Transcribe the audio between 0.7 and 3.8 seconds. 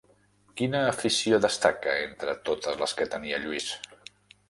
afició destaca entre totes les que tenia Lluís?